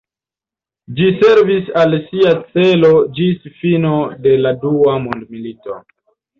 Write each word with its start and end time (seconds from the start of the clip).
Ĝi 0.99 1.09
servis 1.19 1.69
al 1.81 1.93
sia 2.07 2.33
celo 2.57 2.91
ĝis 3.21 3.47
fino 3.61 3.95
de 4.27 4.35
la 4.43 4.57
dua 4.67 4.99
mondmilito. 5.07 5.81